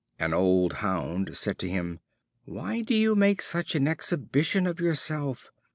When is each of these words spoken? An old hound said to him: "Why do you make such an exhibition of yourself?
An 0.17 0.33
old 0.33 0.73
hound 0.81 1.37
said 1.37 1.59
to 1.59 1.69
him: 1.69 1.99
"Why 2.45 2.81
do 2.81 2.95
you 2.95 3.13
make 3.13 3.39
such 3.39 3.75
an 3.75 3.87
exhibition 3.87 4.65
of 4.65 4.79
yourself? 4.79 5.51